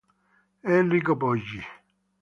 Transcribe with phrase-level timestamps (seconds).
[0.77, 1.61] Enrico Poggi